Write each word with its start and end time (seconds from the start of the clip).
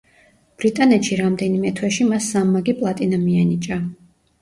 ბრიტანეთში 0.63 1.19
რამდენიმე 1.19 1.73
თვეში 1.81 2.09
მას 2.09 2.33
სამმაგი 2.35 2.79
პლატინა 2.83 3.25
მიენიჭა. 3.31 3.83